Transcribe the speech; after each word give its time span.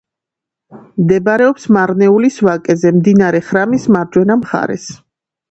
მდებარეობს 1.01 1.67
მარნეულის 1.77 2.39
ვაკეზე, 2.47 2.93
მდინარე 2.97 3.43
ხრამის 3.51 3.87
მარჯვენა 3.99 4.41
მხარეს. 4.43 4.91